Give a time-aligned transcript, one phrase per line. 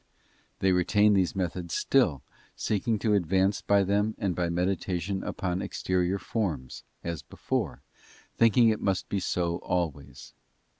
[0.61, 2.23] They retain these methods still,
[2.55, 7.83] seeking to advance by them and by meditation upon exterior forms, as before,
[8.35, 10.33] thinking that it must be so always.